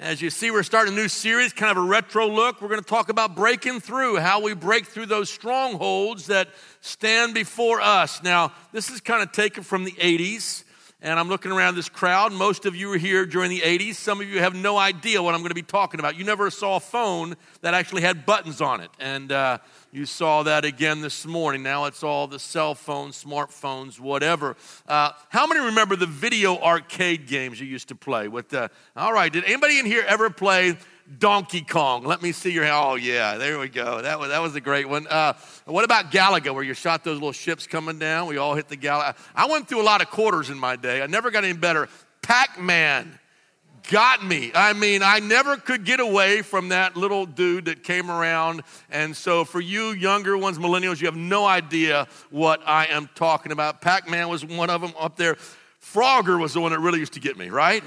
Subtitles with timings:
[0.00, 2.60] As you see, we're starting a new series, kind of a retro look.
[2.60, 6.48] We're going to talk about breaking through, how we break through those strongholds that
[6.80, 8.20] stand before us.
[8.20, 10.64] Now, this is kind of taken from the 80s,
[11.00, 12.32] and I'm looking around this crowd.
[12.32, 13.94] Most of you were here during the 80s.
[13.94, 16.18] Some of you have no idea what I'm going to be talking about.
[16.18, 18.90] You never saw a phone that actually had buttons on it.
[18.98, 19.58] And, uh,
[19.94, 21.62] you saw that again this morning.
[21.62, 24.56] Now it's all the cell phones, smartphones, whatever.
[24.88, 28.72] Uh, how many remember the video arcade games you used to play with the?
[28.96, 30.76] All right, did anybody in here ever play
[31.18, 32.02] Donkey Kong?
[32.02, 32.66] Let me see your.
[32.66, 34.02] Oh yeah, there we go.
[34.02, 35.06] That was that was a great one.
[35.06, 38.26] Uh, what about Galaga, where you shot those little ships coming down?
[38.26, 39.16] We all hit the Galaga.
[39.32, 41.02] I went through a lot of quarters in my day.
[41.02, 41.88] I never got any better.
[42.20, 43.16] Pac-Man
[43.90, 44.50] got me.
[44.54, 48.62] I mean, I never could get away from that little dude that came around.
[48.90, 53.52] And so, for you younger ones, millennials, you have no idea what I am talking
[53.52, 53.80] about.
[53.80, 55.36] Pac Man was one of them up there.
[55.82, 57.84] Frogger was the one that really used to get me, right?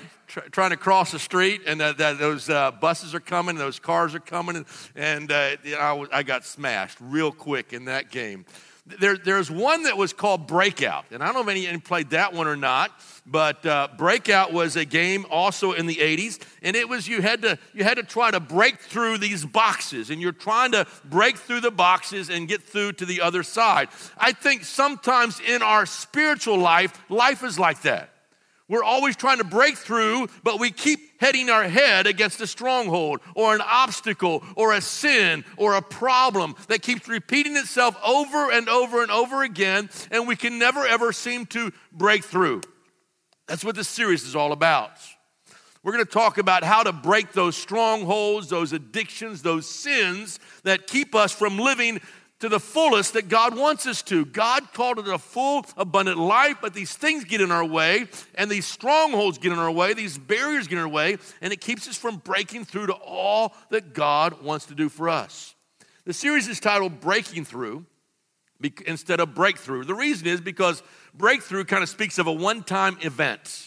[0.51, 4.13] trying to cross the street, and that, that those uh, buses are coming, those cars
[4.13, 8.45] are coming, and, and uh, I, I got smashed real quick in that game.
[8.99, 12.33] There, there's one that was called Breakout, and I don't know if any played that
[12.33, 12.91] one or not,
[13.25, 17.41] but uh, Breakout was a game also in the 80s, and it was you had
[17.41, 21.37] to you had to try to break through these boxes, and you're trying to break
[21.37, 23.89] through the boxes and get through to the other side.
[24.17, 28.09] I think sometimes in our spiritual life, life is like that.
[28.69, 33.21] We're always trying to break through, but we keep heading our head against a stronghold
[33.33, 38.67] or an obstacle or a sin or a problem that keeps repeating itself over and
[38.67, 42.61] over and over again, and we can never ever seem to break through.
[43.47, 44.91] That's what this series is all about.
[45.81, 50.87] We're going to talk about how to break those strongholds, those addictions, those sins that
[50.87, 52.01] keep us from living
[52.39, 54.25] to the fullest that God wants us to.
[54.25, 58.49] God called it a full, abundant life, but these things get in our way, and
[58.49, 61.87] these strongholds get in our way, these barriers get in our way, and it keeps
[61.87, 65.55] us from breaking through to all that God wants to do for us.
[66.05, 67.85] The series is titled Breaking Through
[68.85, 69.83] instead of Breakthrough.
[69.83, 70.81] The reason is because
[71.13, 73.66] breakthrough kind of speaks of a one time event.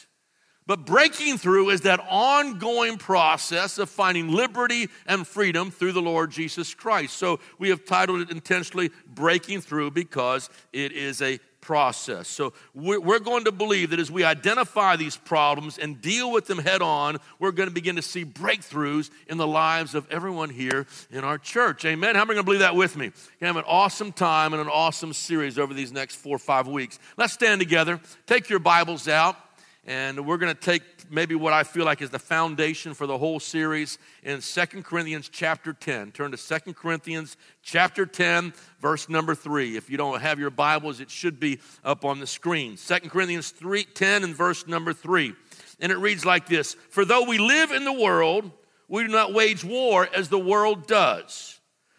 [0.70, 6.30] But breaking through is that ongoing process of finding liberty and freedom through the Lord
[6.30, 7.16] Jesus Christ.
[7.16, 12.28] So we have titled it intentionally Breaking Through because it is a process.
[12.28, 16.58] So we're going to believe that as we identify these problems and deal with them
[16.58, 20.86] head on, we're going to begin to see breakthroughs in the lives of everyone here
[21.10, 21.84] in our church.
[21.84, 22.14] Amen.
[22.14, 23.10] How many going to believe that with me?
[23.40, 26.68] We're have an awesome time and an awesome series over these next four or five
[26.68, 27.00] weeks.
[27.16, 28.00] Let's stand together.
[28.26, 29.36] Take your Bibles out
[29.86, 33.16] and we're going to take maybe what I feel like is the foundation for the
[33.16, 36.12] whole series in Second Corinthians chapter 10.
[36.12, 39.76] Turn to Second Corinthians chapter 10, verse number 3.
[39.76, 42.76] If you don't have your Bibles, it should be up on the screen.
[42.76, 45.32] Second Corinthians 3, 10 and verse number 3.
[45.80, 48.50] And it reads like this For though we live in the world,
[48.86, 51.58] we do not wage war as the world does.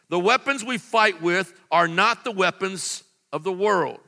[0.09, 3.03] The weapons we fight with are not the weapons
[3.33, 3.99] of the world.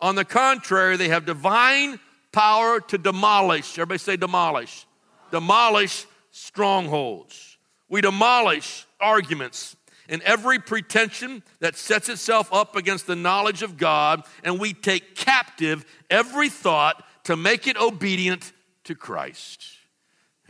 [0.00, 1.98] On the contrary, they have divine
[2.34, 3.78] power to demolish.
[3.78, 4.86] Everybody say demolish.
[5.30, 7.56] Demolish strongholds.
[7.88, 9.76] We demolish arguments
[10.08, 15.14] and every pretension that sets itself up against the knowledge of God, and we take
[15.14, 18.52] captive every thought to make it obedient
[18.84, 19.64] to Christ.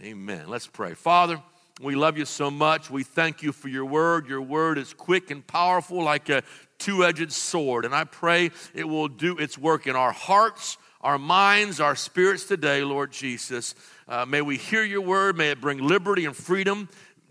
[0.02, 0.48] Amen.
[0.48, 0.94] Let's pray.
[0.94, 1.40] Father,
[1.80, 2.90] we love you so much.
[2.90, 4.26] We thank you for your word.
[4.26, 6.42] Your word is quick and powerful like a
[6.78, 11.18] two edged sword, and I pray it will do its work in our hearts our
[11.18, 13.74] minds, our spirits today, Lord Jesus.
[14.08, 15.36] Uh, may we hear your word.
[15.36, 16.88] May it bring liberty and freedom.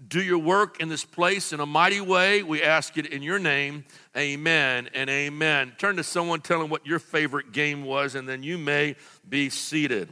[0.07, 2.43] Do your work in this place in a mighty way.
[2.43, 3.83] We ask it in your name.
[4.15, 5.73] Amen and amen.
[5.79, 8.95] Turn to someone, tell them what your favorite game was, and then you may
[9.27, 10.07] be seated.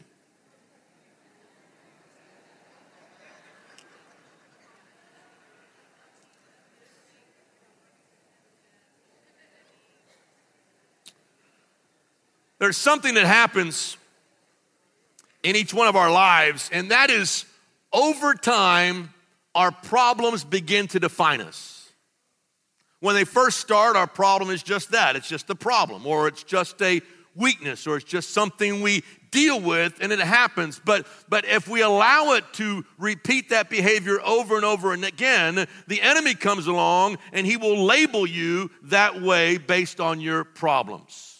[12.61, 13.97] There's something that happens
[15.41, 17.45] in each one of our lives, and that is
[17.91, 19.11] over time,
[19.55, 21.89] our problems begin to define us.
[22.99, 26.43] When they first start, our problem is just that it's just a problem, or it's
[26.43, 27.01] just a
[27.35, 30.79] weakness, or it's just something we deal with and it happens.
[30.85, 35.65] But, but if we allow it to repeat that behavior over and over and again,
[35.87, 41.30] the enemy comes along and he will label you that way based on your problems.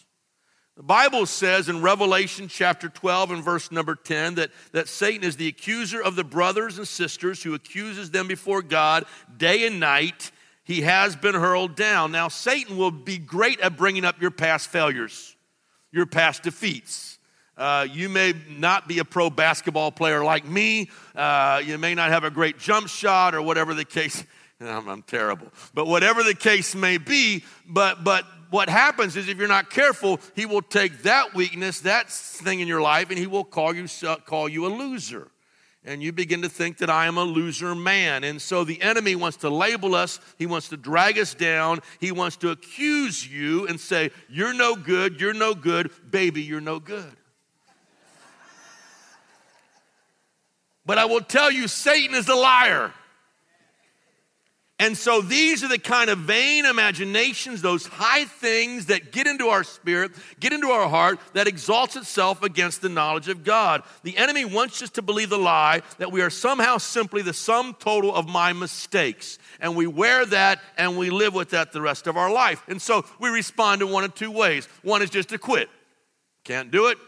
[0.74, 5.36] The Bible says in Revelation chapter 12 and verse number 10 that, that Satan is
[5.36, 9.04] the accuser of the brothers and sisters who accuses them before God
[9.36, 10.30] day and night.
[10.64, 12.10] He has been hurled down.
[12.10, 15.36] Now, Satan will be great at bringing up your past failures,
[15.90, 17.18] your past defeats.
[17.54, 20.88] Uh, you may not be a pro basketball player like me.
[21.14, 24.24] Uh, you may not have a great jump shot or whatever the case.
[24.60, 25.48] I'm, I'm terrible.
[25.74, 30.20] But whatever the case may be, but, but what happens is if you're not careful,
[30.36, 33.86] he will take that weakness, that thing in your life, and he will call you,
[34.26, 35.28] call you a loser.
[35.84, 38.22] And you begin to think that I am a loser man.
[38.22, 42.12] And so the enemy wants to label us, he wants to drag us down, he
[42.12, 46.78] wants to accuse you and say, You're no good, you're no good, baby, you're no
[46.78, 47.16] good.
[50.84, 52.92] But I will tell you, Satan is a liar.
[54.82, 59.46] And so these are the kind of vain imaginations, those high things that get into
[59.46, 63.84] our spirit, get into our heart, that exalts itself against the knowledge of God.
[64.02, 67.76] The enemy wants us to believe the lie that we are somehow simply the sum
[67.78, 69.38] total of my mistakes.
[69.60, 72.64] And we wear that and we live with that the rest of our life.
[72.66, 74.66] And so we respond in one of two ways.
[74.82, 75.70] One is just to quit.
[76.42, 76.98] Can't do it,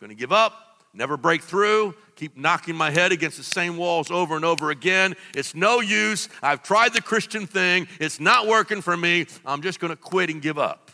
[0.00, 0.52] gonna give up,
[0.92, 5.14] never break through, keep knocking my head against the same walls over and over again.
[5.34, 6.30] It's no use.
[6.42, 9.26] I've tried the Christian thing, it's not working for me.
[9.44, 10.90] I'm just going to quit and give up.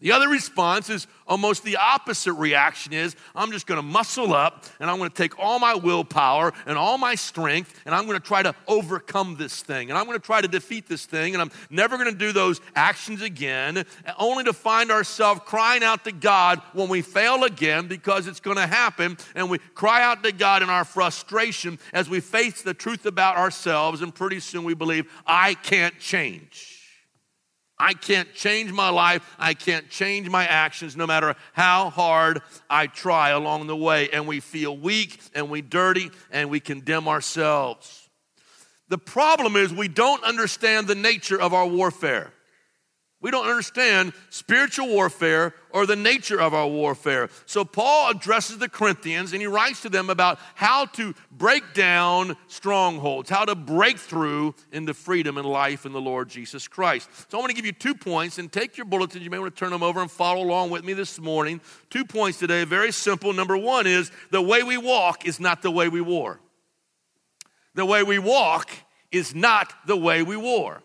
[0.00, 4.64] The other response is almost the opposite reaction is I'm just going to muscle up
[4.78, 8.18] and I'm going to take all my willpower and all my strength and I'm going
[8.18, 11.34] to try to overcome this thing and I'm going to try to defeat this thing
[11.34, 13.84] and I'm never going to do those actions again
[14.20, 18.56] only to find ourselves crying out to God when we fail again because it's going
[18.56, 22.74] to happen and we cry out to God in our frustration as we face the
[22.74, 26.77] truth about ourselves and pretty soon we believe I can't change.
[27.80, 29.22] I can't change my life.
[29.38, 34.08] I can't change my actions no matter how hard I try along the way.
[34.10, 38.08] And we feel weak and we dirty and we condemn ourselves.
[38.88, 42.32] The problem is we don't understand the nature of our warfare.
[43.20, 47.30] We don't understand spiritual warfare or the nature of our warfare.
[47.46, 52.36] So, Paul addresses the Corinthians and he writes to them about how to break down
[52.46, 57.10] strongholds, how to break through into freedom and life in the Lord Jesus Christ.
[57.28, 59.24] So, I want to give you two points and take your bulletins.
[59.24, 61.60] You may want to turn them over and follow along with me this morning.
[61.90, 63.32] Two points today, very simple.
[63.32, 66.38] Number one is the way we walk is not the way we war.
[67.74, 68.70] The way we walk
[69.10, 70.82] is not the way we war.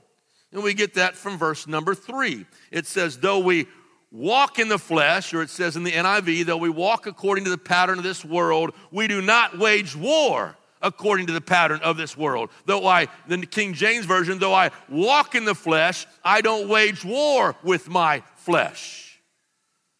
[0.54, 2.46] And we get that from verse number three.
[2.72, 3.68] It says, though we
[4.12, 7.50] walk in the flesh, or it says in the NIV, though we walk according to
[7.50, 11.98] the pattern of this world, we do not wage war according to the pattern of
[11.98, 12.52] this world.
[12.66, 17.04] Though I, the King James Version, though I walk in the flesh, I don't wage
[17.04, 19.20] war with my flesh.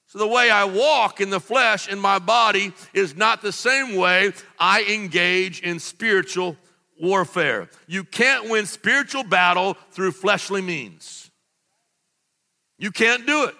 [0.08, 3.96] So the way I walk in the flesh in my body is not the same
[3.96, 6.56] way I engage in spiritual
[7.04, 7.70] warfare.
[7.86, 11.30] You can't win spiritual battle through fleshly means.
[12.80, 13.56] You can't do it.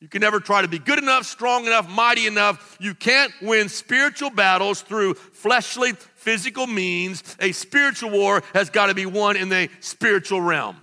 [0.00, 2.76] You can never try to be good enough, strong enough, mighty enough.
[2.80, 7.22] You can't win spiritual battles through fleshly, physical means.
[7.40, 10.76] A spiritual war has got to be won in the spiritual realm.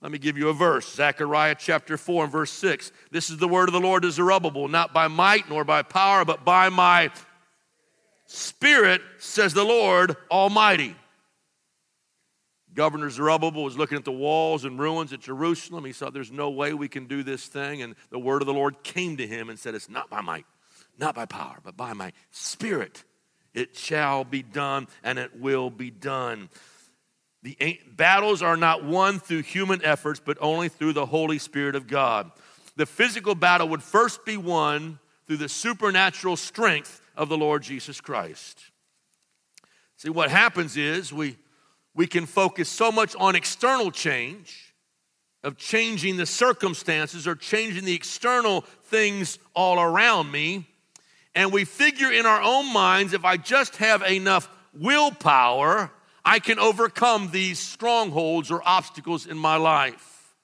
[0.00, 2.92] Let me give you a verse Zechariah chapter 4 and verse 6.
[3.10, 6.24] This is the word of the Lord to Zerubbabel, not by might nor by power,
[6.24, 7.10] but by my
[8.28, 10.94] Spirit, says the Lord Almighty.
[12.74, 15.86] Governor Zerubbabel was looking at the walls and ruins at Jerusalem.
[15.86, 17.80] He saw there's no way we can do this thing.
[17.80, 20.44] And the word of the Lord came to him and said, It's not by might,
[20.98, 23.02] not by power, but by my spirit.
[23.54, 26.50] It shall be done and it will be done.
[27.42, 31.86] The battles are not won through human efforts, but only through the Holy Spirit of
[31.86, 32.30] God.
[32.76, 38.00] The physical battle would first be won through the supernatural strength of the Lord Jesus
[38.00, 38.58] Christ.
[39.98, 41.36] See, what happens is we,
[41.94, 44.74] we can focus so much on external change,
[45.44, 50.66] of changing the circumstances or changing the external things all around me,
[51.34, 55.92] and we figure in our own minds if I just have enough willpower,
[56.24, 60.34] I can overcome these strongholds or obstacles in my life.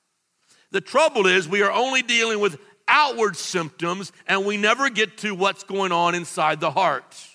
[0.70, 5.34] The trouble is, we are only dealing with outward symptoms and we never get to
[5.34, 7.28] what's going on inside the heart.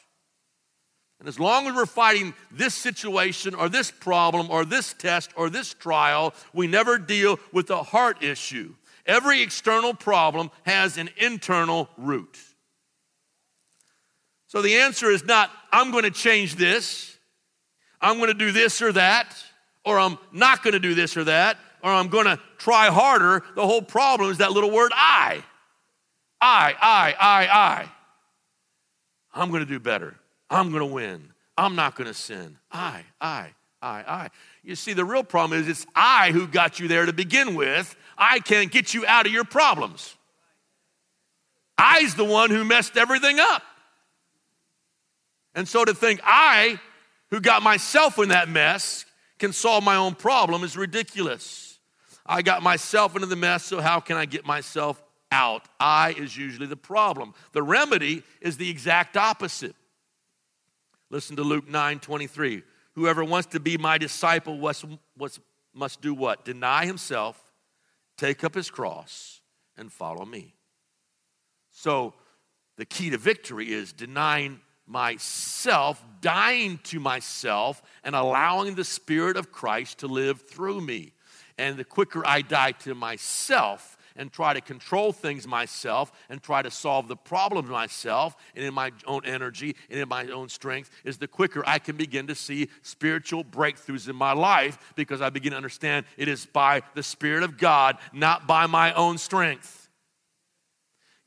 [1.20, 5.50] And as long as we're fighting this situation or this problem or this test or
[5.50, 8.74] this trial, we never deal with the heart issue.
[9.06, 12.38] Every external problem has an internal root.
[14.48, 17.18] So the answer is not, I'm going to change this,
[18.02, 19.36] I'm going to do this or that,
[19.84, 23.44] or I'm not going to do this or that, or I'm going to try harder.
[23.56, 25.44] The whole problem is that little word I.
[26.42, 27.90] I, I, I, I.
[29.34, 30.16] I'm going to do better.
[30.50, 31.32] I'm going to win.
[31.58, 32.58] I'm not going to sin.
[32.72, 33.50] I, I,
[33.82, 34.30] I, I.
[34.64, 37.96] You see, the real problem is it's I who got you there to begin with.
[38.18, 40.16] I can't get you out of your problems.
[41.78, 43.64] I's the one who messed everything up.
[45.56, 46.80] And so to think I,
[47.30, 49.06] who got myself in that mess,
[49.40, 51.69] can solve my own problem is ridiculous.
[52.30, 55.64] I got myself into the mess, so how can I get myself out?
[55.80, 57.34] I is usually the problem.
[57.54, 59.76] The remedy is the exact opposite.
[61.10, 62.62] Listen to Luke 9 23.
[62.94, 65.40] Whoever wants to be my disciple must,
[65.74, 66.46] must do what?
[66.46, 67.42] Deny himself,
[68.16, 69.42] take up his cross,
[69.76, 70.54] and follow me.
[71.72, 72.14] So
[72.78, 79.52] the key to victory is denying myself, dying to myself, and allowing the Spirit of
[79.52, 81.14] Christ to live through me.
[81.60, 86.62] And the quicker I die to myself, and try to control things myself and try
[86.62, 90.92] to solve the problems myself and in my own energy and in my own strength
[91.06, 95.30] is the quicker I can begin to see spiritual breakthroughs in my life because I
[95.30, 99.90] begin to understand it is by the Spirit of God, not by my own strength.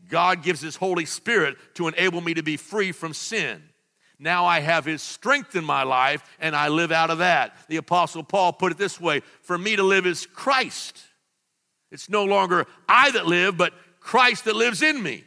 [0.09, 3.63] God gives His Holy Spirit to enable me to be free from sin.
[4.23, 7.57] Now I have His strength in my life and I live out of that.
[7.69, 11.03] The Apostle Paul put it this way For me to live is Christ
[11.93, 15.25] it's no longer I that live, but Christ that lives in me.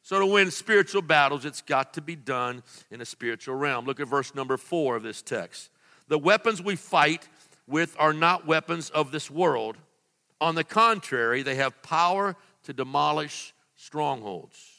[0.00, 2.62] So, to win spiritual battles, it's got to be done
[2.92, 3.84] in a spiritual realm.
[3.84, 5.70] Look at verse number four of this text.
[6.06, 7.28] The weapons we fight
[7.66, 9.76] with are not weapons of this world.
[10.40, 14.75] On the contrary, they have power to demolish strongholds.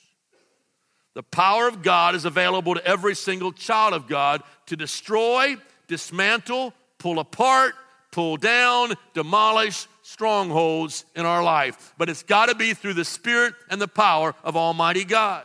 [1.18, 5.56] The power of God is available to every single child of God to destroy,
[5.88, 7.74] dismantle, pull apart,
[8.12, 11.96] pull down, demolish strongholds in our life.
[11.98, 15.44] But it's got to be through the Spirit and the power of Almighty God.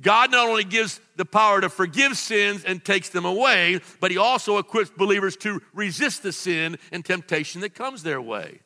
[0.00, 4.16] God not only gives the power to forgive sins and takes them away, but He
[4.16, 8.60] also equips believers to resist the sin and temptation that comes their way.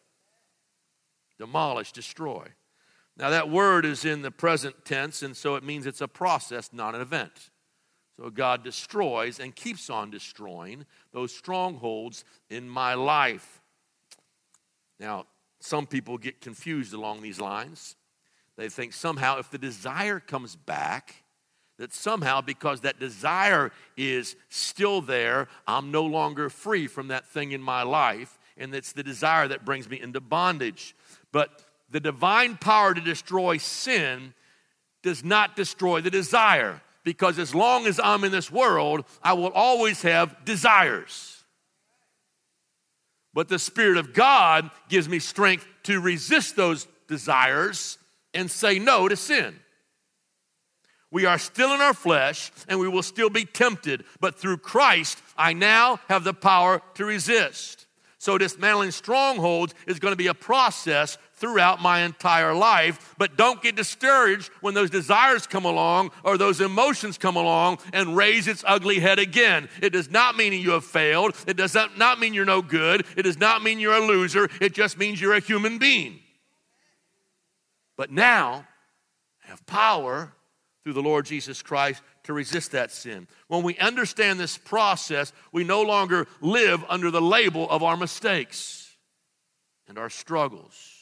[1.41, 2.47] Demolish, destroy.
[3.18, 6.70] Now, that word is in the present tense, and so it means it's a process,
[6.73, 7.50] not an event.
[8.16, 13.61] So God destroys and keeps on destroying those strongholds in my life.
[14.99, 15.26] Now,
[15.61, 17.96] some people get confused along these lines.
[18.56, 21.25] They think somehow if the desire comes back,
[21.78, 27.52] that somehow because that desire is still there, I'm no longer free from that thing
[27.52, 30.96] in my life, and it's the desire that brings me into bondage.
[31.32, 34.35] But the divine power to destroy sin
[35.02, 39.52] does not destroy the desire because as long as I'm in this world, I will
[39.52, 41.45] always have desires.
[43.33, 47.99] But the Spirit of God gives me strength to resist those desires
[48.35, 49.55] and say no to sin.
[51.12, 55.23] We are still in our flesh and we will still be tempted, but through Christ,
[55.37, 57.87] I now have the power to resist.
[58.19, 63.14] So, dismantling strongholds is going to be a process throughout my entire life.
[63.19, 68.16] But don't get discouraged when those desires come along or those emotions come along and
[68.16, 69.69] raise its ugly head again.
[69.81, 71.37] It does not mean you have failed.
[71.47, 73.07] It does not mean you're no good.
[73.16, 74.49] It does not mean you're a loser.
[74.61, 76.21] It just means you're a human being.
[77.97, 78.66] But now,
[79.40, 80.33] have power
[80.83, 83.26] through the Lord Jesus Christ to resist that sin.
[83.49, 88.90] When we understand this process, we no longer live under the label of our mistakes
[89.88, 90.96] and our struggles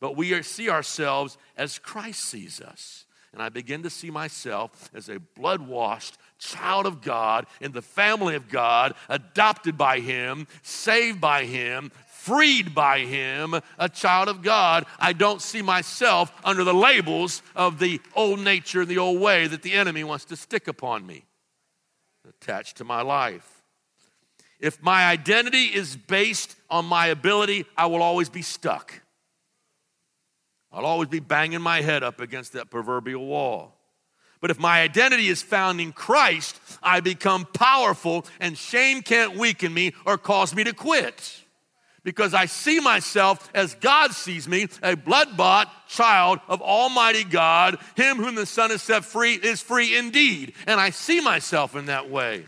[0.00, 3.04] but we are, see ourselves as Christ sees us.
[3.32, 7.82] And I begin to see myself as a blood washed child of God in the
[7.82, 14.42] family of God, adopted by Him, saved by Him, freed by Him, a child of
[14.42, 14.84] God.
[14.98, 19.46] I don't see myself under the labels of the old nature and the old way
[19.46, 21.24] that the enemy wants to stick upon me,
[22.28, 23.62] attached to my life.
[24.58, 29.00] If my identity is based on my ability, I will always be stuck.
[30.72, 33.76] I'll always be banging my head up against that proverbial wall.
[34.40, 39.74] But if my identity is found in Christ, I become powerful, and shame can't weaken
[39.74, 41.42] me or cause me to quit.
[42.02, 47.76] Because I see myself as God sees me, a blood bought child of Almighty God.
[47.94, 50.54] Him whom the Son has set free is free indeed.
[50.66, 52.46] And I see myself in that way.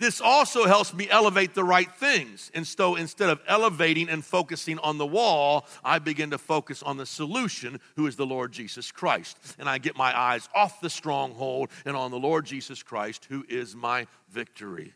[0.00, 2.50] This also helps me elevate the right things.
[2.54, 6.96] And so instead of elevating and focusing on the wall, I begin to focus on
[6.96, 9.36] the solution, who is the Lord Jesus Christ.
[9.58, 13.44] And I get my eyes off the stronghold and on the Lord Jesus Christ, who
[13.46, 14.94] is my victory.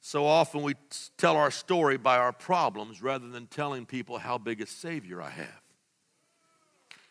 [0.00, 0.74] So often we
[1.16, 5.30] tell our story by our problems rather than telling people how big a Savior I
[5.30, 5.62] have,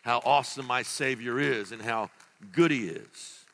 [0.02, 2.10] how awesome my Savior is, and how
[2.52, 3.46] good He is.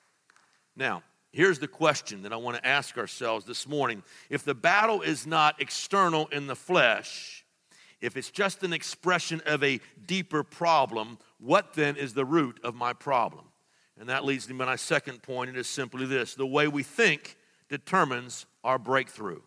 [0.75, 1.05] Now,
[1.37, 4.03] Here's the question that I want to ask ourselves this morning.
[4.31, 7.45] If the battle is not external in the flesh,
[8.01, 12.75] if it's just an expression of a deeper problem, what then is the root of
[12.75, 13.45] my problem?
[14.01, 15.51] And that leads me to my second point.
[15.51, 17.37] It is simply this the way we think
[17.69, 19.43] determines our breakthrough.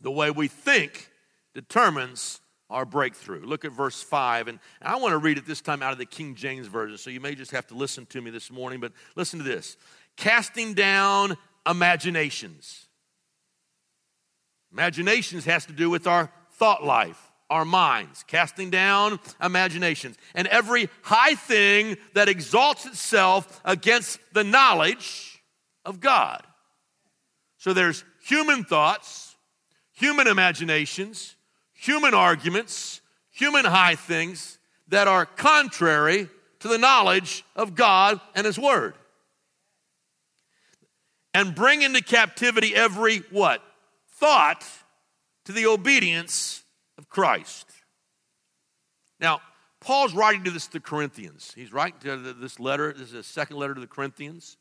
[0.00, 1.10] The way we think
[1.52, 3.44] determines our breakthrough.
[3.44, 6.06] Look at verse 5, and I want to read it this time out of the
[6.06, 8.92] King James Version, so you may just have to listen to me this morning, but
[9.14, 9.76] listen to this
[10.16, 11.36] casting down
[11.68, 12.86] imaginations.
[14.72, 20.16] Imaginations has to do with our thought life, our minds, casting down imaginations.
[20.34, 25.40] And every high thing that exalts itself against the knowledge
[25.84, 26.42] of God.
[27.58, 29.36] So there's human thoughts,
[29.92, 31.36] human imaginations,
[31.72, 34.58] human arguments, human high things
[34.88, 36.28] that are contrary
[36.60, 38.94] to the knowledge of God and His Word
[41.36, 43.62] and bring into captivity every what?
[44.14, 44.66] Thought
[45.44, 46.64] to the obedience
[46.96, 47.66] of Christ.
[49.20, 49.40] Now,
[49.78, 51.52] Paul's writing to this to the Corinthians.
[51.54, 52.94] He's writing to this letter.
[52.96, 54.56] This is a second letter to the Corinthians.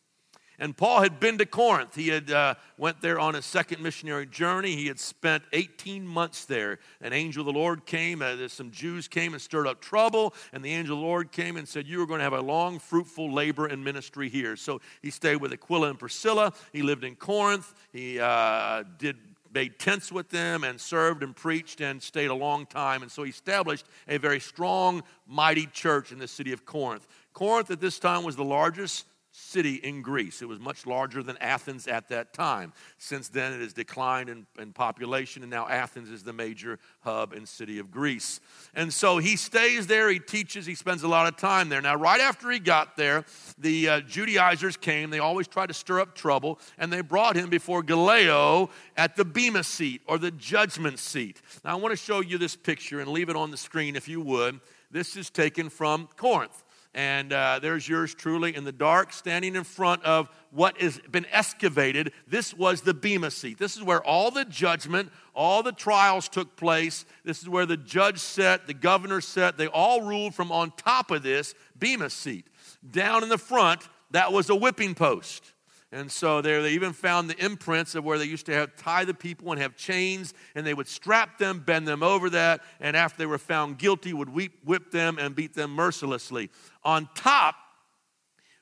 [0.60, 1.96] And Paul had been to Corinth.
[1.96, 4.76] He had uh, went there on his second missionary journey.
[4.76, 6.80] He had spent 18 months there.
[7.02, 8.22] An angel of the Lord came.
[8.22, 10.34] Uh, some Jews came and stirred up trouble.
[10.54, 12.42] And the angel of the Lord came and said, "You are going to have a
[12.42, 16.54] long, fruitful labor and ministry here." So he stayed with Aquila and Priscilla.
[16.72, 17.74] He lived in Corinth.
[17.92, 19.18] He uh, did
[19.56, 23.02] made tents with them and served and preached and stayed a long time.
[23.02, 27.08] And so he established a very strong, mighty church in the city of Corinth.
[27.34, 29.06] Corinth at this time was the largest
[29.38, 30.42] city in Greece.
[30.42, 32.72] It was much larger than Athens at that time.
[32.98, 37.34] Since then, it has declined in, in, population, and now Athens is the major hub
[37.34, 38.40] and city of Greece.
[38.74, 41.82] And so he stays there, he teaches, he spends a lot of time there.
[41.82, 43.26] Now, right after he got there,
[43.58, 45.10] the uh, Judaizers came.
[45.10, 49.26] They always tried to stir up trouble, and they brought him before Gallio at the
[49.26, 51.42] Bema seat or the judgment seat.
[51.66, 54.08] Now, I want to show you this picture and leave it on the screen if
[54.08, 54.62] you would.
[54.92, 56.64] This is taken from Corinth.
[56.96, 61.26] And uh, there's yours truly in the dark, standing in front of what has been
[61.30, 62.14] excavated.
[62.26, 63.58] This was the Bema seat.
[63.58, 67.06] This is where all the judgment, all the trials took place.
[67.26, 69.58] This is where the judge sat, the governor sat.
[69.58, 72.48] They all ruled from on top of this Bema seat.
[72.90, 73.82] Down in the front,
[74.12, 75.52] that was a whipping post.
[75.96, 79.06] And so there they even found the imprints of where they used to have tie
[79.06, 82.98] the people and have chains, and they would strap them, bend them over that, and
[82.98, 86.50] after they were found guilty, would whip, whip them and beat them mercilessly.
[86.84, 87.56] On top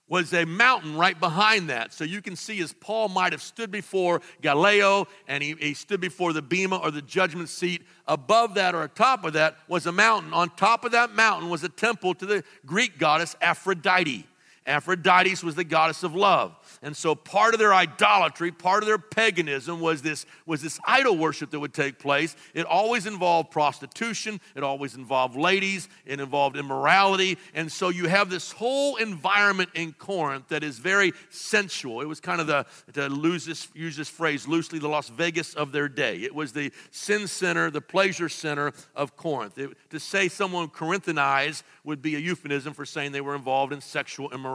[0.07, 1.91] was a mountain right behind that.
[1.91, 6.01] So you can see as Paul might have stood before Gallio and he, he stood
[6.01, 7.81] before the Bema or the judgment seat.
[8.07, 10.31] Above that or atop of that was a mountain.
[10.31, 14.27] On top of that mountain was a temple to the Greek goddess Aphrodite.
[14.65, 16.55] Aphrodite was the goddess of love.
[16.81, 21.17] And so part of their idolatry, part of their paganism was this, was this idol
[21.17, 22.35] worship that would take place.
[22.53, 27.37] It always involved prostitution, it always involved ladies, it involved immorality.
[27.53, 32.01] And so you have this whole environment in Corinth that is very sensual.
[32.01, 35.53] It was kind of the, to lose this, use this phrase loosely, the Las Vegas
[35.55, 36.17] of their day.
[36.17, 39.57] It was the sin center, the pleasure center of Corinth.
[39.57, 43.81] It, to say someone Corinthianized would be a euphemism for saying they were involved in
[43.81, 44.52] sexual immorality.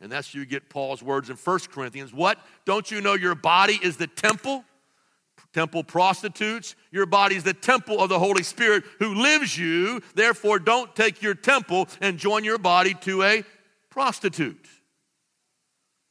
[0.00, 2.12] And that's you get Paul's words in 1 Corinthians.
[2.12, 2.38] What?
[2.64, 4.64] Don't you know your body is the temple?
[5.52, 10.00] Temple prostitutes, your body is the temple of the Holy Spirit who lives you.
[10.14, 13.44] Therefore, don't take your temple and join your body to a
[13.90, 14.66] prostitute.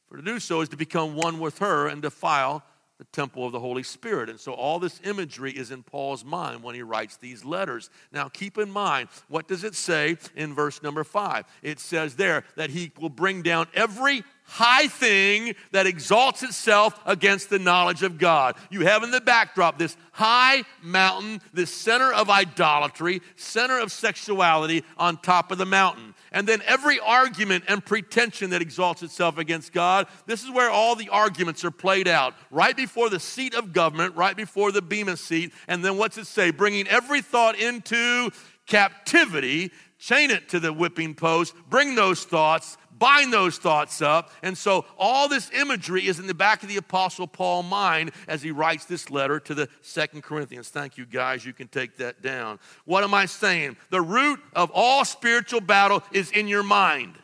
[0.06, 2.62] For to do so is to become one with her and defile
[3.02, 4.30] the temple of the Holy Spirit.
[4.30, 7.90] And so all this imagery is in Paul's mind when he writes these letters.
[8.12, 11.44] Now keep in mind, what does it say in verse number five?
[11.62, 17.48] It says there that he will bring down every high thing that exalts itself against
[17.48, 18.54] the knowledge of God.
[18.70, 24.84] You have in the backdrop this high mountain, this center of idolatry, center of sexuality
[24.98, 26.14] on top of the mountain.
[26.32, 30.96] And then every argument and pretension that exalts itself against God, this is where all
[30.96, 32.34] the arguments are played out.
[32.50, 35.54] Right before the seat of government, right before the Bema seat.
[35.66, 36.50] And then what's it say?
[36.50, 38.30] Bringing every thought into
[38.66, 44.30] captivity, chain it to the whipping post, bring those thoughts bind those thoughts up.
[44.44, 48.42] And so all this imagery is in the back of the Apostle Paul's mind as
[48.42, 50.68] he writes this letter to the Second Corinthians.
[50.68, 51.44] Thank you, guys.
[51.44, 52.60] You can take that down.
[52.84, 53.76] What am I saying?
[53.90, 57.16] The root of all spiritual battle is in your mind.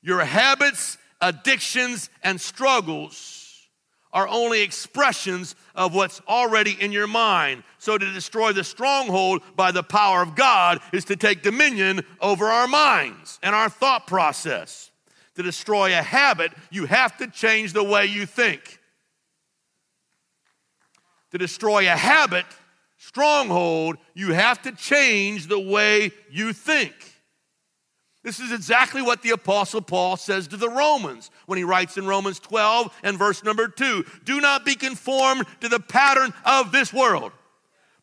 [0.00, 3.39] Your habits, addictions, and struggles
[4.12, 7.62] are only expressions of what's already in your mind.
[7.78, 12.46] So, to destroy the stronghold by the power of God is to take dominion over
[12.46, 14.90] our minds and our thought process.
[15.36, 18.80] To destroy a habit, you have to change the way you think.
[21.30, 22.46] To destroy a habit,
[22.98, 26.92] stronghold, you have to change the way you think.
[28.22, 32.06] This is exactly what the Apostle Paul says to the Romans when he writes in
[32.06, 36.92] Romans 12 and verse number 2 Do not be conformed to the pattern of this
[36.92, 37.32] world,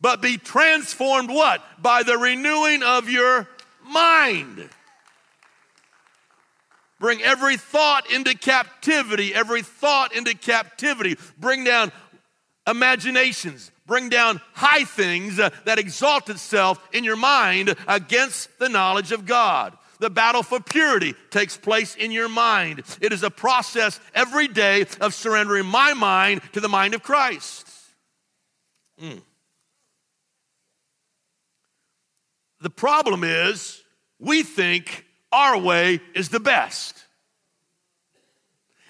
[0.01, 1.63] but be transformed what?
[1.79, 3.47] By the renewing of your
[3.85, 4.69] mind.
[6.99, 11.15] Bring every thought into captivity, every thought into captivity.
[11.37, 11.91] Bring down
[12.65, 19.11] imaginations, bring down high things uh, that exalt itself in your mind against the knowledge
[19.11, 19.77] of God.
[19.99, 22.83] The battle for purity takes place in your mind.
[23.01, 27.67] It is a process every day of surrendering my mind to the mind of Christ.
[29.01, 29.21] Mm.
[32.61, 33.83] The problem is,
[34.19, 37.05] we think our way is the best.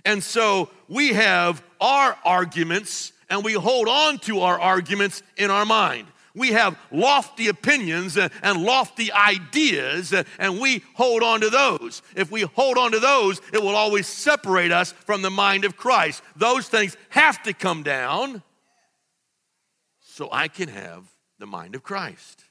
[0.05, 5.65] And so we have our arguments and we hold on to our arguments in our
[5.65, 11.49] mind we have lofty opinions uh, and lofty ideas, uh, and we hold on to
[11.49, 12.01] those.
[12.15, 15.75] If we hold on to those, it will always separate us from the mind of
[15.75, 16.21] Christ.
[16.35, 18.43] Those things have to come down
[19.99, 21.05] so I can have
[21.39, 22.43] the mind of Christ.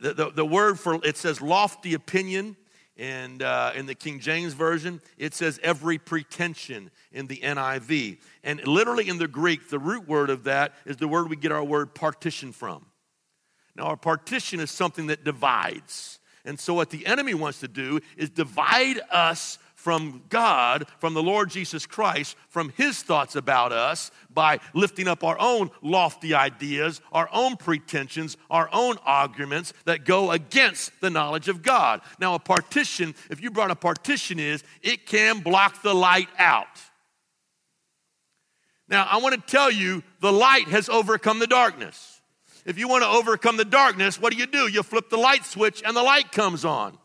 [0.00, 2.56] The, the, the word for it says lofty opinion
[2.96, 8.18] and uh, in the King James Version, it says every pretension in the NIV.
[8.44, 11.52] And literally in the Greek, the root word of that is the word we get
[11.52, 12.84] our word partition from.
[13.76, 16.18] Now, a partition is something that divides.
[16.44, 21.22] And so, what the enemy wants to do is divide us from God, from the
[21.22, 27.00] Lord Jesus Christ, from his thoughts about us by lifting up our own lofty ideas,
[27.12, 32.02] our own pretensions, our own arguments that go against the knowledge of God.
[32.18, 36.66] Now, a partition, if you brought a partition is, it can block the light out.
[38.86, 42.20] Now, I want to tell you the light has overcome the darkness.
[42.66, 44.68] If you want to overcome the darkness, what do you do?
[44.68, 46.98] You flip the light switch and the light comes on.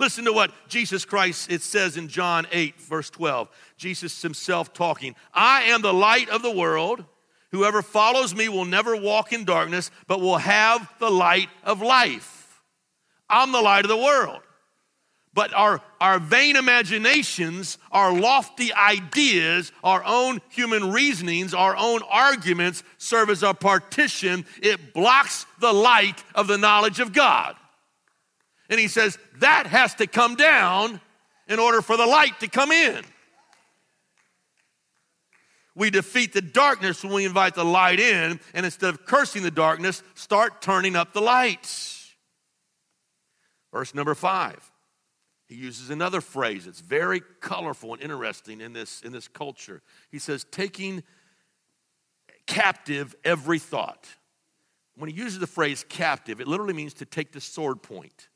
[0.00, 3.50] Listen to what Jesus Christ, it says in John 8, verse 12.
[3.76, 5.14] Jesus himself talking.
[5.34, 7.04] I am the light of the world.
[7.50, 12.62] Whoever follows me will never walk in darkness, but will have the light of life.
[13.28, 14.40] I'm the light of the world.
[15.34, 22.82] But our, our vain imaginations, our lofty ideas, our own human reasonings, our own arguments
[22.96, 24.46] serve as a partition.
[24.62, 27.54] It blocks the light of the knowledge of God.
[28.70, 31.00] And he says that has to come down
[31.48, 33.04] in order for the light to come in.
[35.74, 39.50] We defeat the darkness when we invite the light in, and instead of cursing the
[39.50, 42.14] darkness, start turning up the lights.
[43.72, 44.70] Verse number five.
[45.48, 49.82] He uses another phrase that's very colorful and interesting in this, in this culture.
[50.08, 51.02] He says, taking
[52.46, 54.06] captive every thought.
[54.94, 58.28] When he uses the phrase captive, it literally means to take the sword point.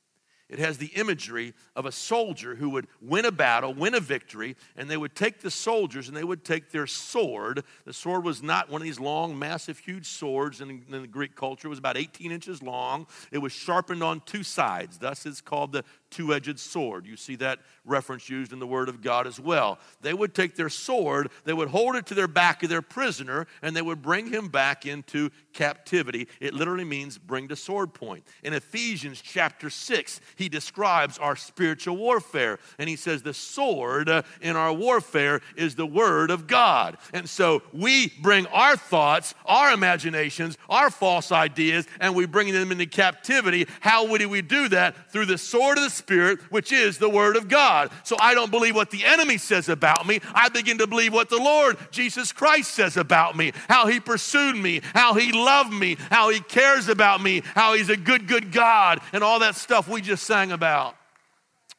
[0.49, 4.57] It has the imagery of a soldier who would win a battle, win a victory,
[4.77, 7.65] and they would take the soldiers and they would take their sword.
[7.87, 11.35] The sword was not one of these long, massive, huge swords in, in the Greek
[11.35, 11.69] culture.
[11.69, 13.07] It was about 18 inches long.
[13.33, 14.99] It was sharpened on two sides.
[14.99, 17.07] Thus, it's called the two edged sword.
[17.07, 19.79] You see that reference used in the Word of God as well.
[20.01, 23.47] They would take their sword, they would hold it to their back of their prisoner,
[23.63, 26.29] and they would bring him back into captivity.
[26.41, 28.25] It literally means bring to sword point.
[28.43, 34.23] In Ephesians chapter 6, he describes our spiritual warfare, and he says the sword uh,
[34.41, 36.97] in our warfare is the Word of God.
[37.13, 42.71] And so we bring our thoughts, our imaginations, our false ideas, and we bring them
[42.71, 43.67] into captivity.
[43.81, 45.11] How would we do that?
[45.11, 47.91] Through the sword of the Spirit, which is the Word of God.
[48.03, 50.21] So I don't believe what the enemy says about me.
[50.35, 54.55] I begin to believe what the Lord Jesus Christ says about me, how He pursued
[54.55, 58.53] me, how He loved me, how He cares about me, how He's a good, good
[58.53, 60.95] God, and all that stuff we just sang about.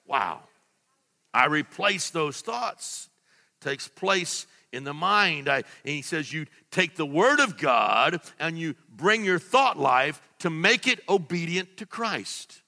[0.08, 0.40] Wow.
[1.32, 3.10] I replace those thoughts.
[3.62, 5.48] takes place in the mind.
[5.48, 9.78] I, and he says you take the word of God and you bring your thought
[9.78, 12.64] life to make it obedient to Christ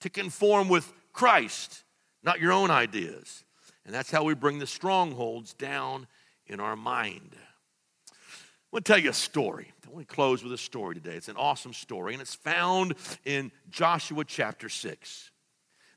[0.00, 1.84] to conform with Christ,
[2.22, 3.44] not your own ideas.
[3.84, 6.06] And that's how we bring the strongholds down
[6.46, 7.34] in our mind.
[7.34, 8.14] I
[8.72, 9.72] want to tell you a story.
[9.86, 11.14] I want to close with a story today.
[11.14, 15.30] It's an awesome story, and it's found in Joshua chapter 6.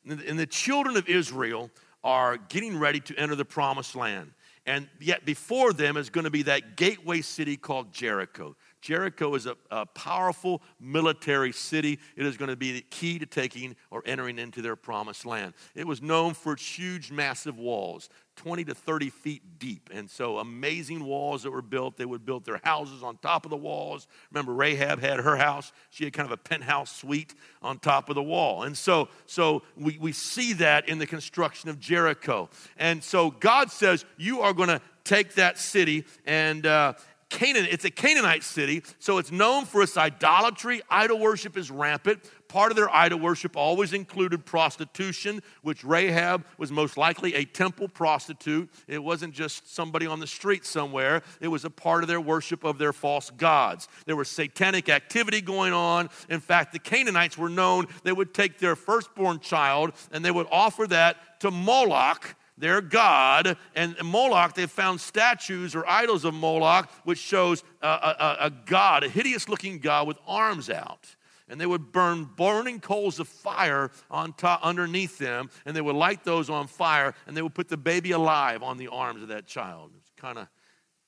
[0.08, 1.70] And the children of Israel
[2.04, 4.32] are getting ready to enter the promised land.
[4.66, 8.56] And yet, before them is going to be that gateway city called Jericho.
[8.84, 12.00] Jericho is a, a, powerful military city.
[12.18, 15.54] It is going to be the key to taking or entering into their promised land.
[15.74, 19.90] It was known for its huge, massive walls, 20 to 30 feet deep.
[19.94, 21.96] And so, amazing walls that were built.
[21.96, 24.06] They would build their houses on top of the walls.
[24.34, 25.72] Remember, Rahab had her house.
[25.90, 28.64] She had kind of a penthouse suite on top of the wall.
[28.64, 32.50] And so, so we, we see that in the construction of Jericho.
[32.76, 36.66] And so, God says, You are going to take that city and.
[36.66, 36.94] Uh,
[37.34, 40.84] Canaan, it's a Canaanite city, so it's known for its idolatry.
[40.88, 42.30] Idol worship is rampant.
[42.48, 47.88] Part of their idol worship always included prostitution, which Rahab was most likely a temple
[47.88, 48.70] prostitute.
[48.88, 52.64] It wasn't just somebody on the street somewhere, it was a part of their worship
[52.64, 53.88] of their false gods.
[54.06, 56.10] There was satanic activity going on.
[56.30, 60.48] In fact, the Canaanites were known, they would take their firstborn child and they would
[60.52, 63.58] offer that to Moloch their god.
[63.76, 69.04] And Moloch, they found statues or idols of Moloch, which shows a, a, a god,
[69.04, 71.16] a hideous looking god with arms out.
[71.50, 75.96] And they would burn burning coals of fire on top, underneath them, and they would
[75.96, 79.28] light those on fire, and they would put the baby alive on the arms of
[79.28, 79.92] that child.
[79.92, 80.48] It was kind of,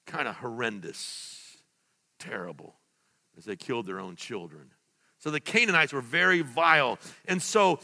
[0.06, 1.58] kind of horrendous,
[2.20, 2.76] terrible,
[3.38, 4.72] as they killed their own children.
[5.20, 7.00] So the Canaanites were very vile.
[7.28, 7.80] And so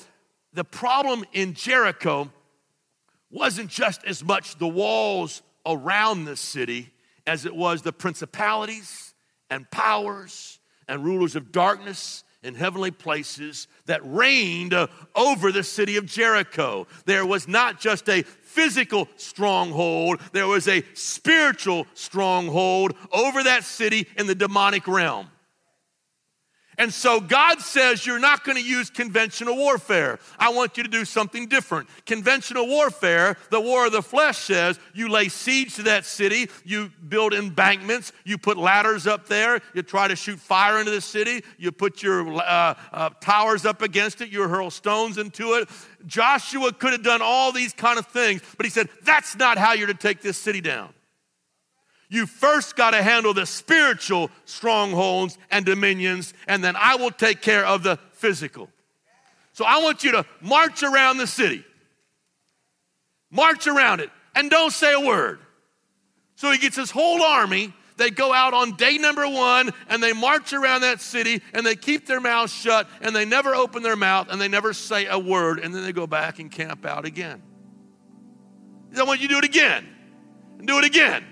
[0.54, 2.30] the problem in Jericho
[3.32, 6.92] wasn't just as much the walls around the city
[7.26, 9.14] as it was the principalities
[9.50, 15.98] and powers and rulers of darkness in heavenly places that reigned uh, over the city
[15.98, 16.88] of Jericho.
[17.06, 24.08] There was not just a physical stronghold, there was a spiritual stronghold over that city
[24.18, 25.28] in the demonic realm.
[26.82, 30.18] And so God says you're not going to use conventional warfare.
[30.40, 31.88] I want you to do something different.
[32.08, 36.92] Conventional warfare, the war of the flesh says you lay siege to that city, you
[37.08, 41.44] build embankments, you put ladders up there, you try to shoot fire into the city,
[41.60, 45.70] you put your uh, uh, towers up against it, you hurl stones into it.
[46.08, 49.74] Joshua could have done all these kind of things, but he said, that's not how
[49.74, 50.92] you're to take this city down
[52.12, 57.42] you first got to handle the spiritual strongholds and dominions, and then I will take
[57.42, 58.70] care of the physical.
[59.54, 61.64] So I want you to march around the city.
[63.32, 65.40] March around it and don't say a word.
[66.36, 67.74] So he gets his whole army.
[67.96, 71.78] They go out on day number one and they march around that city and they
[71.78, 75.18] keep their mouths shut and they never open their mouth and they never say a
[75.18, 77.42] word and then they go back and camp out again.
[78.98, 79.88] I want you to do it again
[80.58, 81.24] and do it again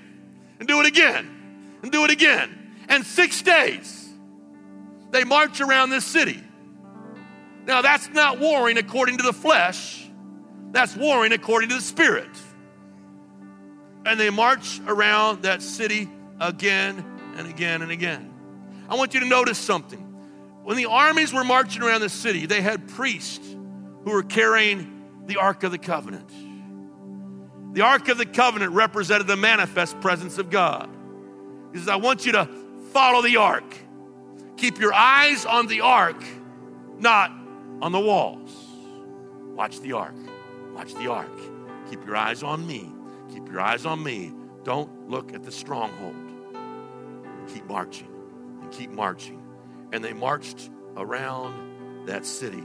[0.59, 2.55] and do it again and do it again.
[2.87, 4.09] And six days,
[5.11, 6.43] they march around this city.
[7.65, 10.09] Now, that's not warring according to the flesh,
[10.71, 12.29] that's warring according to the spirit.
[14.05, 17.03] And they march around that city again
[17.35, 18.33] and again and again.
[18.89, 19.99] I want you to notice something.
[20.63, 23.47] When the armies were marching around the city, they had priests
[24.03, 26.31] who were carrying the Ark of the Covenant.
[27.73, 30.89] The Ark of the Covenant represented the manifest presence of God.
[31.71, 32.49] He says, I want you to
[32.91, 33.77] follow the Ark.
[34.57, 36.21] Keep your eyes on the Ark,
[36.97, 37.31] not
[37.81, 38.51] on the walls.
[39.55, 40.15] Watch the Ark.
[40.73, 41.39] Watch the Ark.
[41.89, 42.91] Keep your eyes on me.
[43.31, 44.33] Keep your eyes on me.
[44.63, 46.15] Don't look at the stronghold.
[47.53, 48.07] Keep marching
[48.61, 49.41] and keep marching.
[49.91, 52.63] And they marched around that city.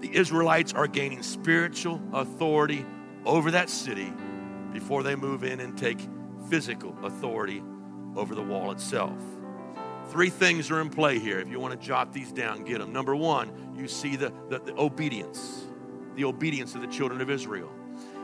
[0.00, 2.84] The Israelites are gaining spiritual authority
[3.26, 4.12] over that city
[4.72, 5.98] before they move in and take
[6.48, 7.62] physical authority
[8.14, 9.18] over the wall itself.
[10.08, 11.40] Three things are in play here.
[11.40, 12.92] If you want to jot these down, get them.
[12.92, 15.64] Number one, you see the, the, the obedience,
[16.14, 17.70] the obedience of the children of Israel.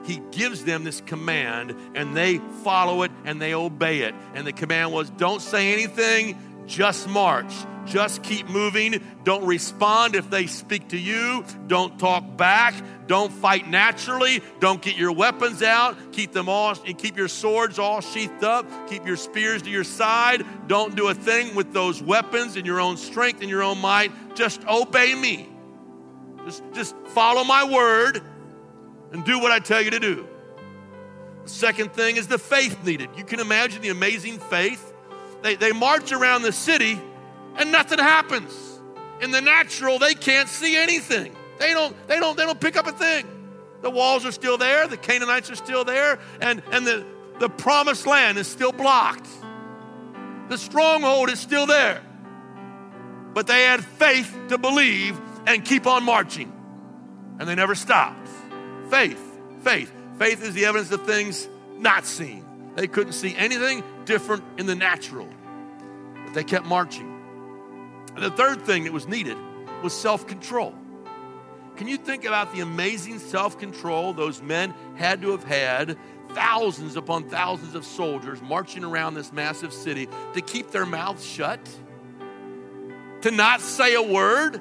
[0.05, 4.15] He gives them this command and they follow it and they obey it.
[4.35, 7.53] And the command was don't say anything, just march.
[7.85, 9.03] Just keep moving.
[9.25, 11.45] Don't respond if they speak to you.
[11.67, 12.75] Don't talk back.
[13.07, 14.43] Don't fight naturally.
[14.61, 15.97] Don't get your weapons out.
[16.13, 18.67] Keep them all and keep your swords all sheathed up.
[18.89, 20.45] Keep your spears to your side.
[20.67, 24.13] Don't do a thing with those weapons in your own strength and your own might.
[24.35, 25.49] Just obey me.
[26.45, 28.23] Just, just follow my word
[29.13, 30.29] and do what I tell you to do.
[31.45, 33.11] The second thing is the faith needed.
[33.17, 34.93] You can imagine the amazing faith
[35.43, 37.01] they, they march around the city
[37.57, 38.81] and nothing happens.
[39.21, 41.37] In the natural, they can't see anything.
[41.63, 43.25] They don't, they don't, they don't pick up a thing.
[43.83, 47.07] The walls are still there, the Canaanites are still there, and, and the,
[47.39, 49.29] the promised land is still blocked.
[50.49, 52.03] The stronghold is still there.
[53.33, 56.53] But they had faith to believe and keep on marching.
[57.39, 58.29] And they never stopped.
[58.91, 59.23] Faith,
[59.63, 59.93] faith.
[60.19, 61.49] Faith is the evidence of things
[61.79, 62.45] not seen.
[62.75, 65.29] They couldn't see anything different in the natural,
[66.25, 67.09] but they kept marching.
[68.17, 69.37] And the third thing that was needed
[69.81, 70.75] was self control.
[71.83, 75.99] Can you think about the amazing self control those men had to have had?
[76.29, 81.59] Thousands upon thousands of soldiers marching around this massive city to keep their mouths shut,
[83.23, 84.61] to not say a word,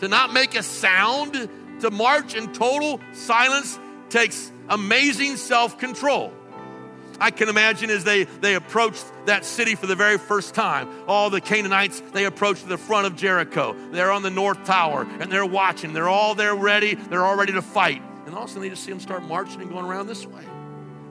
[0.00, 1.48] to not make a sound,
[1.80, 3.78] to march in total silence
[4.10, 6.34] takes amazing self control.
[7.20, 11.30] I can imagine as they, they approached that city for the very first time, all
[11.30, 13.74] the Canaanites, they approached the front of Jericho.
[13.90, 15.92] They're on the north tower and they're watching.
[15.92, 16.94] They're all there ready.
[16.94, 18.02] They're all ready to fight.
[18.26, 20.26] And all of a sudden they just see them start marching and going around this
[20.26, 20.42] way.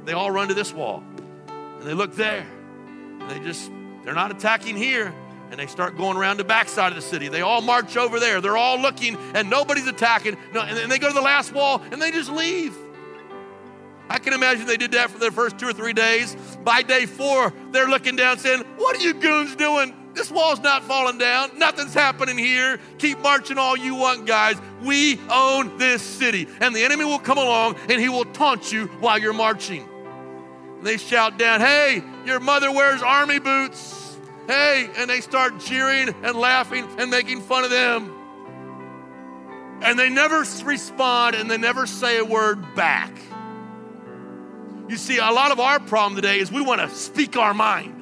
[0.06, 1.04] They all run to this wall
[1.48, 2.46] and they look there.
[3.20, 3.72] And they just,
[4.04, 5.14] they're not attacking here.
[5.52, 7.28] And they start going around the backside of the city.
[7.28, 8.42] They all march over there.
[8.42, 10.38] They're all looking and nobody's attacking.
[10.54, 12.76] No, and they go to the last wall and they just leave.
[14.10, 16.36] I can imagine they did that for the first two or three days.
[16.64, 19.96] By day four, they're looking down saying, What are you goons doing?
[20.14, 21.60] This wall's not falling down.
[21.60, 22.80] Nothing's happening here.
[23.00, 24.56] Keep marching all you want, guys.
[24.82, 26.48] We own this city.
[26.62, 29.88] And the enemy will come along and he will taunt you while you're marching.
[30.78, 34.18] And they shout down, Hey, your mother wears army boots.
[34.48, 38.12] Hey, and they start jeering and laughing and making fun of them.
[39.82, 43.12] And they never respond and they never say a word back.
[44.88, 47.94] You see, a lot of our problem today is we want to speak our mind.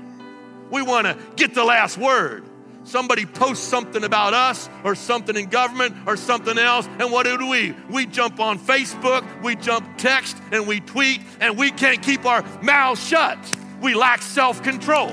[0.70, 2.44] We want to get the last word.
[2.84, 7.48] Somebody posts something about us or something in government or something else, and what do
[7.48, 7.74] we?
[7.90, 12.44] We jump on Facebook, we jump text, and we tweet, and we can't keep our
[12.62, 13.38] mouths shut.
[13.82, 15.12] We lack self control.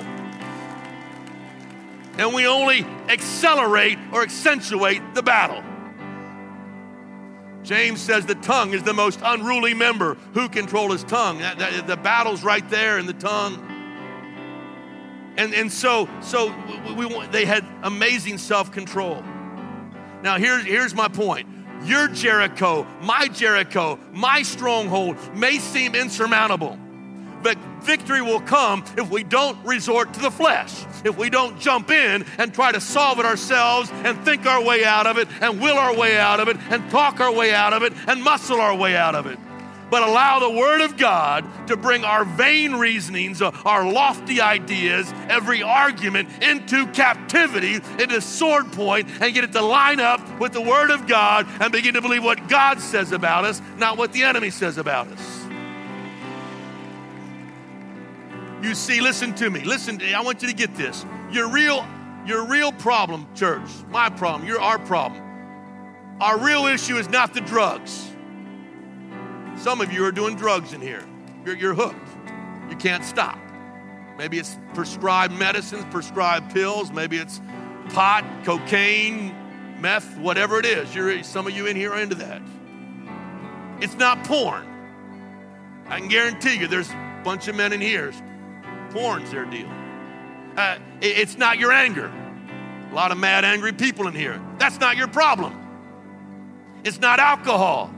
[2.18, 5.62] And we only accelerate or accentuate the battle.
[7.62, 10.16] James says the tongue is the most unruly member.
[10.34, 11.38] Who control his tongue?
[11.38, 13.66] The battle's right there in the tongue.
[15.36, 16.54] And, and so, so
[16.96, 19.22] we, we, they had amazing self control.
[20.22, 21.48] Now, here's, here's my point.
[21.84, 26.78] Your Jericho, my Jericho, my stronghold may seem insurmountable.
[27.42, 31.90] But victory will come if we don't resort to the flesh, if we don't jump
[31.90, 35.60] in and try to solve it ourselves and think our way out of it and
[35.60, 38.60] will our way out of it and talk our way out of it and muscle
[38.60, 39.38] our way out of it.
[39.90, 45.12] But allow the Word of God to bring our vain reasonings, uh, our lofty ideas,
[45.28, 50.60] every argument into captivity, into sword point, and get it to line up with the
[50.60, 54.22] Word of God and begin to believe what God says about us, not what the
[54.22, 55.39] enemy says about us.
[58.62, 59.60] You see, listen to me.
[59.60, 61.06] Listen, I want you to get this.
[61.30, 61.86] Your real,
[62.26, 65.22] your real problem, church, my problem, your our problem.
[66.20, 68.12] Our real issue is not the drugs.
[69.56, 71.06] Some of you are doing drugs in here.
[71.46, 71.96] You're, you're hooked.
[72.68, 73.38] You can't stop.
[74.18, 76.92] Maybe it's prescribed medicines, prescribed pills.
[76.92, 77.40] Maybe it's
[77.88, 79.34] pot, cocaine,
[79.80, 80.94] meth, whatever it is.
[80.94, 82.42] You're, some of you in here are into that.
[83.80, 84.66] It's not porn.
[85.88, 88.12] I can guarantee you there's a bunch of men in here
[88.90, 89.68] Porn's their deal.
[90.56, 92.12] Uh, it's not your anger.
[92.90, 94.40] A lot of mad, angry people in here.
[94.58, 95.56] That's not your problem.
[96.82, 97.92] It's not alcohol,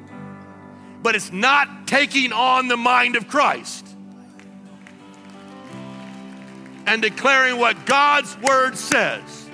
[1.02, 3.87] but it's not taking on the mind of Christ
[6.87, 9.48] and declaring what God's word says.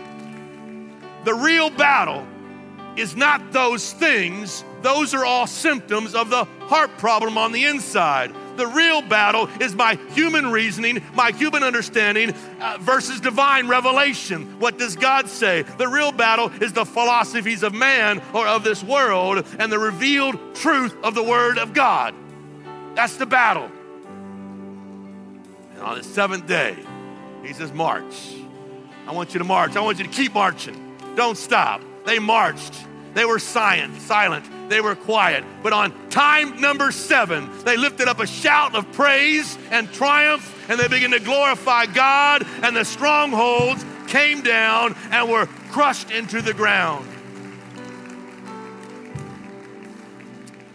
[1.24, 2.26] The real battle
[2.96, 8.34] is not those things, those are all symptoms of the heart problem on the inside.
[8.58, 14.58] The real battle is my human reasoning, my human understanding uh, versus divine revelation.
[14.58, 15.62] What does God say?
[15.62, 20.56] The real battle is the philosophies of man or of this world and the revealed
[20.56, 22.16] truth of the Word of God.
[22.96, 23.70] That's the battle.
[25.74, 26.76] And on the seventh day,
[27.44, 28.34] he says, March.
[29.06, 29.76] I want you to march.
[29.76, 30.96] I want you to keep marching.
[31.14, 31.80] Don't stop.
[32.04, 32.74] They marched.
[33.18, 34.46] They were silent, silent.
[34.68, 35.42] They were quiet.
[35.64, 40.78] But on time number seven, they lifted up a shout of praise and triumph, and
[40.78, 46.54] they began to glorify God, and the strongholds came down and were crushed into the
[46.54, 47.08] ground.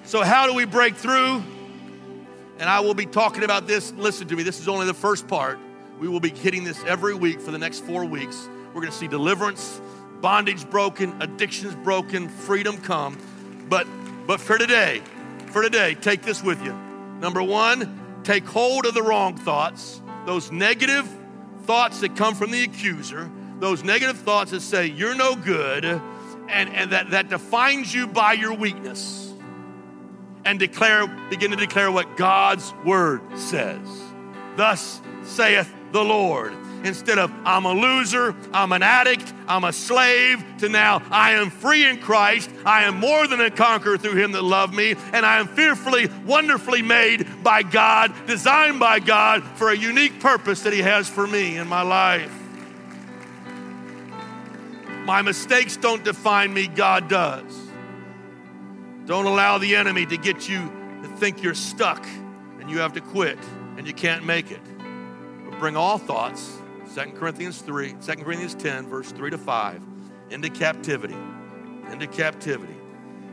[0.04, 1.42] So, how do we break through?
[2.60, 3.94] And I will be talking about this.
[3.94, 5.60] Listen to me, this is only the first part.
[5.98, 8.50] We will be hitting this every week for the next four weeks.
[8.74, 9.80] We're going to see deliverance
[10.24, 13.18] bondage broken, addictions broken, freedom come.
[13.68, 13.86] But
[14.26, 15.02] but for today,
[15.48, 16.74] for today, take this with you.
[17.20, 21.06] Number one, take hold of the wrong thoughts, those negative
[21.64, 26.02] thoughts that come from the accuser, those negative thoughts that say you're no good, and,
[26.50, 29.34] and that, that defines you by your weakness.
[30.46, 33.88] And declare, begin to declare what God's word says.
[34.58, 36.54] Thus saith the Lord
[36.84, 41.50] instead of I'm a loser, I'm an addict, I'm a slave, to now I am
[41.50, 42.50] free in Christ.
[42.66, 46.10] I am more than a conqueror through him that loved me, and I am fearfully,
[46.26, 51.26] wonderfully made by God, designed by God for a unique purpose that he has for
[51.26, 52.32] me in my life.
[55.06, 57.64] My mistakes don't define me, God does.
[59.06, 60.72] Don't allow the enemy to get you
[61.02, 62.06] to think you're stuck
[62.60, 63.38] and you have to quit
[63.78, 64.62] and you can't make it.
[65.50, 66.58] But bring all thoughts
[66.94, 69.82] 2 Corinthians 3, 2 Corinthians 10, verse 3 to 5,
[70.30, 71.16] into captivity.
[71.92, 72.76] Into captivity.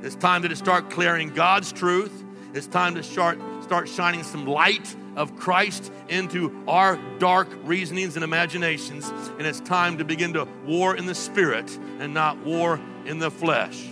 [0.03, 2.25] It's time to start clearing God's truth.
[2.55, 8.25] It's time to start, start shining some light of Christ into our dark reasonings and
[8.25, 9.09] imaginations.
[9.39, 13.31] And it's time to begin to war in the spirit and not war in the
[13.31, 13.87] flesh.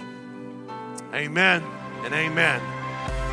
[1.12, 1.62] Amen
[2.04, 2.77] and amen.